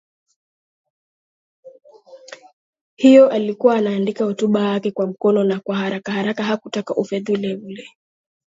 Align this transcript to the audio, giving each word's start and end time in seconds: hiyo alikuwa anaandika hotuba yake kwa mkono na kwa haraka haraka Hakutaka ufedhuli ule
hiyo 2.95 3.29
alikuwa 3.29 3.75
anaandika 3.75 4.23
hotuba 4.25 4.61
yake 4.61 4.91
kwa 4.91 5.07
mkono 5.07 5.43
na 5.43 5.59
kwa 5.59 5.75
haraka 5.75 6.11
haraka 6.11 6.43
Hakutaka 6.43 6.95
ufedhuli 6.95 7.55
ule 7.55 7.87